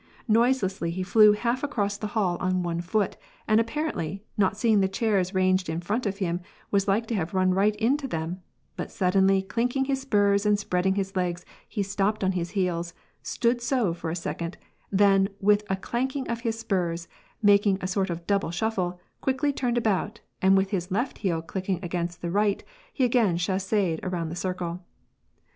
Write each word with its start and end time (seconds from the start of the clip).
Noiselessly, 0.27 0.89
he 0.89 1.03
flew 1.03 1.33
half 1.33 1.61
across 1.61 1.95
the 1.95 2.07
hall 2.17 2.35
on 2.39 2.63
one 2.63 2.81
foot, 2.81 3.17
and, 3.47 3.61
apparently, 3.61 4.23
not 4.35 4.57
seeing 4.57 4.79
the 4.79 4.87
chairs 4.87 5.35
ranged 5.35 5.69
in 5.69 5.79
front 5.79 6.07
of 6.07 6.17
him 6.17 6.41
was 6.71 6.87
like 6.87 7.05
to 7.05 7.13
have 7.13 7.35
run 7.35 7.53
right 7.53 7.75
into 7.75 8.07
them; 8.07 8.41
but 8.75 8.89
suddenly 8.89 9.43
clinking 9.43 9.85
his 9.85 10.01
spurs 10.01 10.43
and 10.43 10.57
spread 10.57 10.87
ing 10.87 10.95
his 10.95 11.15
legs, 11.15 11.45
he 11.69 11.83
stopped 11.83 12.23
on 12.23 12.31
his 12.31 12.49
heels, 12.57 12.95
stood 13.21 13.61
so 13.61 13.93
for 13.93 14.09
a 14.09 14.15
second, 14.15 14.57
then 14.91 15.29
with 15.39 15.63
a 15.69 15.75
clanking 15.75 16.27
of 16.29 16.41
his 16.41 16.57
spurs, 16.57 17.07
making 17.43 17.77
a 17.79 17.85
soi 17.85 18.05
t 18.05 18.11
of 18.11 18.25
double 18.25 18.49
shuffle, 18.49 18.99
quickly 19.21 19.53
tinned 19.53 19.77
about, 19.77 20.19
and 20.41 20.57
with 20.57 20.71
his 20.71 20.89
left 20.89 21.19
heel 21.19 21.43
clicking 21.43 21.77
against 21.83 22.23
the 22.23 22.31
right, 22.31 22.63
ne 22.97 23.05
again 23.05 23.37
chasseed 23.37 23.99
around 24.01 24.29
the 24.29 24.35
circle. 24.35 24.83